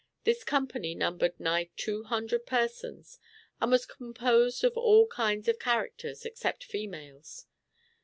[0.23, 3.19] This company numbered nigh two hundred persons,
[3.61, 7.45] and was composed of all kinds of characters, except females.